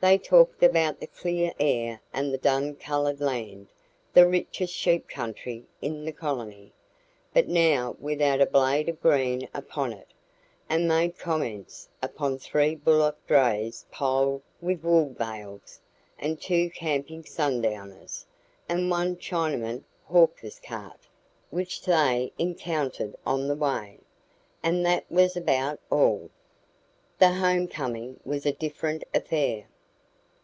They 0.00 0.18
talked 0.18 0.62
about 0.62 1.00
the 1.00 1.06
clear 1.06 1.52
air 1.58 1.98
and 2.12 2.30
the 2.30 2.36
dun 2.36 2.74
coloured 2.74 3.22
land 3.22 3.68
the 4.12 4.28
richest 4.28 4.74
sheep 4.74 5.08
country 5.08 5.64
in 5.80 6.04
the 6.04 6.12
colony, 6.12 6.74
but 7.32 7.48
now 7.48 7.96
without 7.98 8.42
a 8.42 8.44
blade 8.44 8.90
of 8.90 9.00
green 9.00 9.48
upon 9.54 9.94
it 9.94 10.08
and 10.68 10.86
made 10.86 11.16
comments 11.16 11.88
upon 12.02 12.36
three 12.36 12.74
bullock 12.74 13.16
drays 13.26 13.86
piled 13.90 14.42
with 14.60 14.84
wool 14.84 15.06
bales, 15.06 15.80
and 16.18 16.38
two 16.38 16.68
camping 16.68 17.24
sundowners, 17.24 18.26
and 18.68 18.90
one 18.90 19.16
Chinaman 19.16 19.84
hawker's 20.04 20.60
cart, 20.62 21.00
which 21.48 21.80
they 21.82 22.30
encountered 22.38 23.16
on 23.24 23.48
the 23.48 23.56
way. 23.56 23.98
And 24.62 24.84
that 24.84 25.10
was 25.10 25.34
about 25.34 25.80
all. 25.88 26.28
The 27.18 27.32
home 27.32 27.66
coming 27.68 28.20
was 28.22 28.44
a 28.44 28.52
different 28.52 29.02
affair. 29.14 29.64